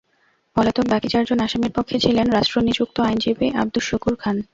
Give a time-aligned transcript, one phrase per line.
[0.55, 4.37] পলাতক বাকি চারজন আসামির পক্ষে ছিলেন রাষ্ট্রনিযুক্ত আইনজীবী আবদুস শুকুর খান।